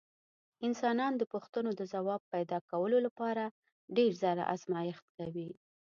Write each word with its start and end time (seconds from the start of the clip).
انسانان 0.67 1.13
د 1.17 1.21
پوښتنو 1.33 1.69
د 1.79 1.81
ځواب 1.93 2.21
پیدا 2.33 2.57
کولو 2.69 2.97
لپاره 3.05 3.43
ډېر 3.95 4.11
ځله 4.21 4.43
ازمېښت 4.53 5.05
کوي. 5.17 5.49